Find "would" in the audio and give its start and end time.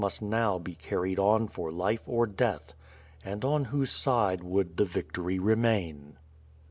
4.43-4.77